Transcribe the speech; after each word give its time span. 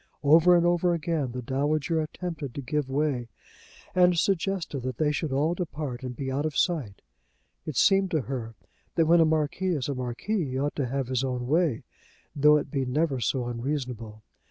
Over 0.23 0.55
and 0.57 0.65
over 0.65 0.95
again 0.95 1.31
the 1.31 1.43
dowager 1.43 2.01
attempted 2.01 2.55
to 2.55 2.61
give 2.63 2.89
way, 2.89 3.27
and 3.93 4.17
suggested 4.17 4.79
that 4.79 4.97
they 4.97 5.11
should 5.11 5.31
all 5.31 5.53
depart 5.53 6.01
and 6.01 6.15
be 6.15 6.31
out 6.31 6.43
of 6.43 6.57
sight. 6.57 7.03
It 7.67 7.77
seemed 7.77 8.09
to 8.09 8.21
her 8.21 8.55
that 8.95 9.05
when 9.05 9.19
a 9.19 9.25
marquis 9.25 9.75
is 9.75 9.87
a 9.87 9.93
marquis 9.93 10.43
he 10.45 10.57
ought 10.57 10.75
to 10.77 10.87
have 10.87 11.09
his 11.09 11.23
own 11.23 11.45
way, 11.45 11.83
though 12.35 12.57
it 12.57 12.71
be 12.71 12.83
never 12.83 13.19
so 13.19 13.45
unreasonable. 13.45 14.23